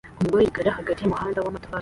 umugore 0.19 0.41
yikandagira 0.43 0.77
hagati 0.79 0.99
yumuhanda 1.01 1.37
wamatafari 1.45 1.79